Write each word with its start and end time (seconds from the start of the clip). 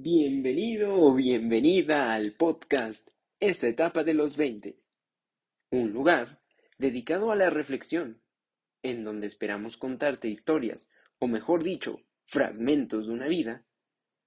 Bienvenido 0.00 0.94
o 0.94 1.12
bienvenida 1.12 2.14
al 2.14 2.32
podcast 2.32 3.08
Esa 3.40 3.66
etapa 3.66 4.04
de 4.04 4.14
los 4.14 4.36
20, 4.36 4.78
un 5.72 5.92
lugar 5.92 6.40
dedicado 6.78 7.32
a 7.32 7.36
la 7.36 7.50
reflexión, 7.50 8.22
en 8.84 9.02
donde 9.02 9.26
esperamos 9.26 9.76
contarte 9.76 10.28
historias, 10.28 10.88
o 11.18 11.26
mejor 11.26 11.64
dicho, 11.64 12.00
fragmentos 12.26 13.08
de 13.08 13.12
una 13.12 13.26
vida, 13.26 13.64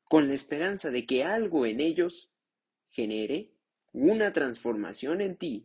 con 0.09 0.27
la 0.27 0.33
esperanza 0.33 0.91
de 0.91 1.05
que 1.05 1.23
algo 1.23 1.65
en 1.65 1.79
ellos 1.79 2.33
genere 2.89 3.53
una 3.93 4.33
transformación 4.33 5.21
en 5.21 5.37
ti. 5.37 5.63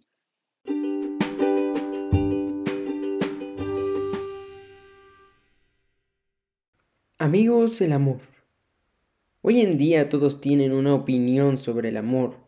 Amigos, 7.18 7.80
el 7.80 7.92
amor. 7.92 8.35
Hoy 9.48 9.60
en 9.60 9.78
día 9.78 10.08
todos 10.08 10.40
tienen 10.40 10.72
una 10.72 10.92
opinión 10.92 11.56
sobre 11.56 11.90
el 11.90 11.98
amor. 11.98 12.38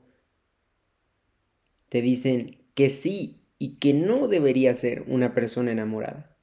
Te 1.88 2.02
dicen 2.02 2.58
que 2.74 2.90
sí 2.90 3.44
y 3.56 3.76
que 3.76 3.94
no 3.94 4.26
debería 4.26 4.74
ser 4.74 5.04
una 5.06 5.32
persona 5.32 5.70
enamorada. 5.70 6.36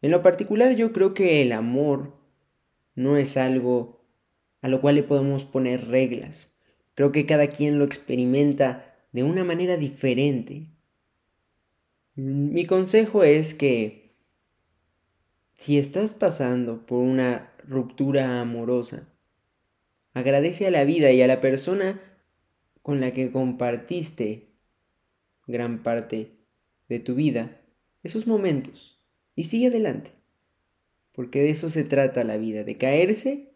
En 0.00 0.12
lo 0.12 0.22
particular 0.22 0.76
yo 0.76 0.94
creo 0.94 1.12
que 1.12 1.42
el 1.42 1.52
amor 1.52 2.16
no 2.94 3.18
es 3.18 3.36
algo 3.36 4.02
a 4.62 4.68
lo 4.68 4.80
cual 4.80 4.94
le 4.94 5.02
podemos 5.02 5.44
poner 5.44 5.88
reglas. 5.88 6.50
Creo 6.94 7.12
que 7.12 7.26
cada 7.26 7.48
quien 7.48 7.78
lo 7.78 7.84
experimenta 7.84 8.96
de 9.12 9.24
una 9.24 9.44
manera 9.44 9.76
diferente. 9.76 10.68
Mi 12.14 12.64
consejo 12.64 13.24
es 13.24 13.52
que 13.52 14.16
si 15.58 15.76
estás 15.76 16.14
pasando 16.14 16.86
por 16.86 17.00
una 17.00 17.52
ruptura 17.68 18.40
amorosa, 18.40 19.09
Agradece 20.12 20.66
a 20.66 20.70
la 20.70 20.84
vida 20.84 21.12
y 21.12 21.22
a 21.22 21.26
la 21.26 21.40
persona 21.40 22.00
con 22.82 23.00
la 23.00 23.12
que 23.12 23.30
compartiste 23.30 24.48
gran 25.46 25.82
parte 25.82 26.32
de 26.88 27.00
tu 27.00 27.14
vida 27.14 27.60
esos 28.02 28.26
momentos 28.26 28.98
y 29.34 29.44
sigue 29.44 29.68
adelante. 29.68 30.12
Porque 31.12 31.40
de 31.40 31.50
eso 31.50 31.70
se 31.70 31.84
trata 31.84 32.24
la 32.24 32.36
vida, 32.36 32.64
de 32.64 32.76
caerse 32.76 33.52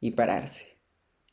y 0.00 0.12
pararse. 0.12 0.76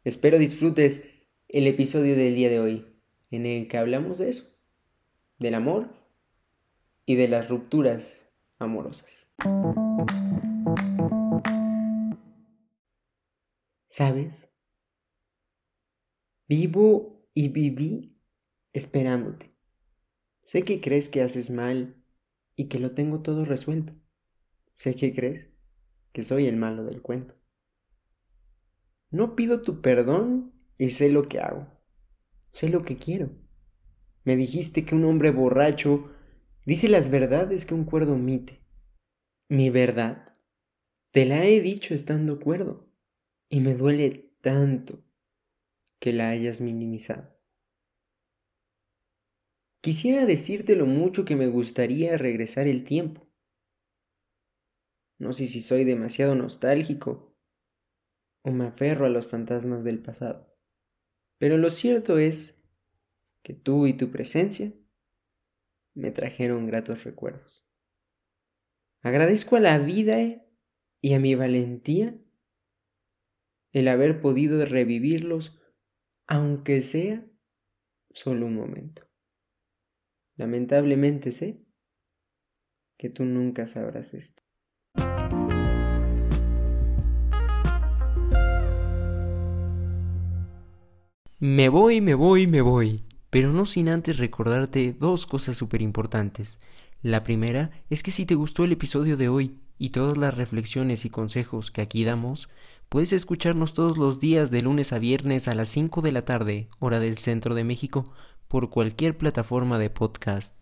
Espero 0.04 0.40
disfrutes 0.40 1.04
el 1.48 1.68
episodio 1.68 2.16
del 2.16 2.36
día 2.36 2.50
de 2.50 2.60
hoy 2.60 2.86
en 3.32 3.46
el 3.46 3.68
que 3.68 3.78
hablamos 3.78 4.18
de 4.18 4.30
eso, 4.30 4.46
del 5.40 5.56
amor 5.56 5.90
y 7.06 7.16
de 7.16 7.28
las 7.28 7.50
rupturas 7.50 8.26
amorosas. 8.60 9.28
¿Sabes? 13.98 14.56
Vivo 16.48 17.28
y 17.34 17.48
viví 17.50 18.22
esperándote. 18.72 19.56
Sé 20.44 20.62
que 20.62 20.80
crees 20.82 21.10
que 21.10 21.24
haces 21.24 21.50
mal 21.50 21.96
y 22.56 22.68
que 22.68 22.78
lo 22.78 22.92
tengo 22.92 23.24
todo 23.24 23.44
resuelto. 23.44 23.94
Sé 24.76 24.94
que 24.94 25.16
crees 25.16 25.52
que 26.12 26.24
soy 26.24 26.46
el 26.46 26.58
malo 26.58 26.84
del 26.84 27.02
cuento. 27.02 27.34
No 29.10 29.36
pido 29.36 29.64
tu 29.64 29.82
perdón 29.82 30.54
y 30.78 30.92
sé 30.92 31.10
lo 31.10 31.28
que 31.28 31.40
hago. 31.40 31.66
Sé 32.52 32.70
lo 32.70 32.84
que 32.84 32.98
quiero. 32.98 33.32
Me 34.24 34.36
dijiste 34.36 34.86
que 34.86 34.94
un 34.94 35.06
hombre 35.06 35.32
borracho 35.32 36.12
dice 36.68 36.88
las 36.88 37.10
verdades 37.10 37.66
que 37.66 37.74
un 37.74 37.84
cuerdo 37.84 38.14
omite. 38.14 38.62
Mi 39.50 39.72
verdad 39.72 40.36
te 41.10 41.26
la 41.26 41.46
he 41.46 41.62
dicho 41.62 41.96
estando 41.96 42.40
cuerdo 42.40 42.87
y 43.50 43.62
me 43.62 43.74
duele 43.76 44.34
tanto 44.42 45.04
que 46.00 46.14
la 46.14 46.30
hayas 46.30 46.62
minimizado. 46.62 47.38
Quisiera 49.82 50.26
decirte 50.26 50.76
lo 50.76 50.86
mucho 50.86 51.24
que 51.24 51.36
me 51.36 51.48
gustaría 51.48 52.18
regresar 52.18 52.68
el 52.68 52.84
tiempo. 52.84 53.28
No 55.18 55.34
sé 55.34 55.48
si 55.48 55.62
soy 55.62 55.84
demasiado 55.84 56.36
nostálgico 56.36 57.36
o 58.44 58.52
me 58.52 58.68
aferro 58.68 59.06
a 59.06 59.10
los 59.10 59.28
fantasmas 59.28 59.84
del 59.84 60.00
pasado, 60.00 60.54
pero 61.38 61.58
lo 61.58 61.70
cierto 61.70 62.18
es 62.18 62.62
que 63.44 63.54
tú 63.54 63.88
y 63.88 63.94
tu 63.94 64.12
presencia 64.12 64.74
me 65.94 66.12
trajeron 66.12 66.68
gratos 66.68 67.04
recuerdos. 67.04 67.66
Agradezco 69.02 69.56
a 69.56 69.60
la 69.60 69.80
vida 69.80 70.18
y 71.02 71.14
a 71.14 71.20
mi 71.20 71.34
valentía 71.36 72.16
el 73.78 73.90
haber 73.90 74.22
podido 74.22 74.66
revivirlos, 74.66 75.60
aunque 76.26 76.82
sea 76.82 77.24
solo 78.10 78.48
un 78.48 78.56
momento. 78.56 79.04
Lamentablemente 80.36 81.32
sé 81.32 81.64
que 82.98 83.12
tú 83.12 83.24
nunca 83.24 83.68
sabrás 83.68 84.16
esto. 84.16 84.42
Me 91.40 91.70
voy, 91.70 92.02
me 92.02 92.16
voy, 92.16 92.48
me 92.48 92.62
voy, 92.62 93.04
pero 93.30 93.54
no 93.54 93.68
sin 93.68 93.90
antes 93.90 94.18
recordarte 94.18 94.94
dos 94.94 95.28
cosas 95.28 95.56
súper 95.56 95.84
importantes. 95.84 96.60
La 97.04 97.22
primera 97.22 97.70
es 97.92 98.02
que 98.02 98.10
si 98.10 98.26
te 98.26 98.34
gustó 98.34 98.64
el 98.64 98.72
episodio 98.72 99.18
de 99.18 99.30
hoy 99.30 99.60
y 99.78 99.92
todas 99.92 100.18
las 100.18 100.36
reflexiones 100.36 101.06
y 101.06 101.12
consejos 101.12 101.70
que 101.70 101.82
aquí 101.82 102.04
damos, 102.04 102.50
Puedes 102.90 103.12
escucharnos 103.12 103.74
todos 103.74 103.98
los 103.98 104.22
días 104.22 104.50
de 104.50 104.62
lunes 104.62 104.94
a 104.94 105.00
viernes 105.00 105.50
a 105.50 105.56
las 105.56 105.68
5 105.70 106.02
de 106.02 106.14
la 106.14 106.24
tarde, 106.24 106.70
hora 106.80 107.02
del 107.02 107.18
centro 107.18 107.54
de 107.54 107.66
México, 107.66 108.14
por 108.48 108.70
cualquier 108.70 109.18
plataforma 109.18 109.78
de 109.78 109.90
podcast. 109.90 110.56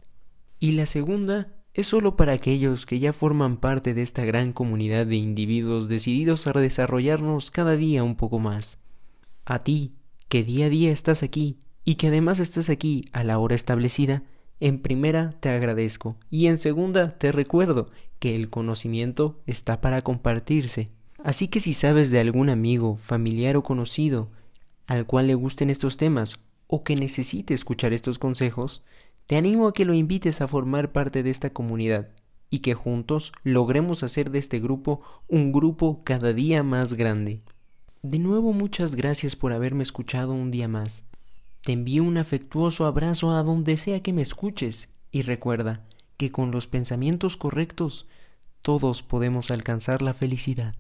Y 0.60 0.72
la 0.72 0.88
segunda 0.88 1.54
es 1.76 1.86
solo 1.86 2.16
para 2.16 2.34
aquellos 2.34 2.88
que 2.88 2.98
ya 2.98 3.14
forman 3.14 3.58
parte 3.58 3.94
de 3.94 4.02
esta 4.02 4.26
gran 4.26 4.54
comunidad 4.54 5.06
de 5.06 5.18
individuos 5.18 5.88
decididos 5.88 6.48
a 6.48 6.54
desarrollarnos 6.54 7.52
cada 7.52 7.76
día 7.76 8.04
un 8.04 8.16
poco 8.16 8.40
más. 8.40 8.80
A 9.46 9.64
ti, 9.64 9.94
que 10.28 10.44
día 10.44 10.66
a 10.66 10.70
día 10.70 10.92
estás 10.92 11.22
aquí 11.22 11.60
y 11.84 11.94
que 11.94 12.08
además 12.08 12.40
estás 12.40 12.72
aquí 12.72 13.06
a 13.12 13.24
la 13.24 13.38
hora 13.38 13.54
establecida, 13.54 14.24
en 14.60 14.82
primera 14.82 15.30
te 15.30 15.50
agradezco 15.50 16.18
y 16.32 16.48
en 16.48 16.58
segunda 16.58 17.20
te 17.20 17.32
recuerdo 17.32 17.92
que 18.18 18.36
el 18.36 18.50
conocimiento 18.50 19.44
está 19.46 19.80
para 19.80 20.02
compartirse 20.02 20.90
Así 21.26 21.48
que 21.48 21.60
si 21.60 21.74
sabes 21.74 22.12
de 22.12 22.20
algún 22.20 22.50
amigo, 22.50 23.00
familiar 23.02 23.58
o 23.58 23.64
conocido 23.64 24.30
al 24.86 25.08
cual 25.08 25.26
le 25.26 25.34
gusten 25.34 25.72
estos 25.72 25.98
temas 25.98 26.40
o 26.68 26.84
que 26.84 26.96
necesite 26.96 27.56
escuchar 27.56 27.94
estos 27.94 28.20
consejos, 28.20 28.84
te 29.26 29.36
animo 29.36 29.68
a 29.68 29.74
que 29.74 29.86
lo 29.86 29.96
invites 29.96 30.42
a 30.42 30.48
formar 30.48 30.92
parte 30.92 31.24
de 31.24 31.32
esta 31.32 31.50
comunidad 31.50 32.10
y 32.52 32.60
que 32.60 32.76
juntos 32.76 33.32
logremos 33.44 34.04
hacer 34.04 34.30
de 34.30 34.38
este 34.38 34.60
grupo 34.60 35.02
un 35.28 35.52
grupo 35.52 36.04
cada 36.04 36.32
día 36.32 36.62
más 36.62 36.94
grande. 36.94 37.42
De 38.04 38.20
nuevo 38.20 38.54
muchas 38.54 38.94
gracias 38.94 39.36
por 39.36 39.52
haberme 39.52 39.82
escuchado 39.82 40.32
un 40.32 40.52
día 40.52 40.68
más. 40.68 41.06
Te 41.64 41.72
envío 41.72 42.04
un 42.04 42.18
afectuoso 42.18 42.86
abrazo 42.86 43.32
a 43.32 43.42
donde 43.42 43.78
sea 43.78 44.04
que 44.04 44.14
me 44.14 44.22
escuches 44.22 44.90
y 45.12 45.24
recuerda 45.24 45.88
que 46.18 46.32
con 46.32 46.52
los 46.52 46.68
pensamientos 46.68 47.36
correctos 47.36 48.06
todos 48.62 49.02
podemos 49.02 49.50
alcanzar 49.50 50.04
la 50.04 50.14
felicidad. 50.14 50.76